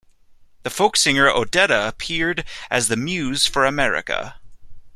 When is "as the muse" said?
2.71-3.45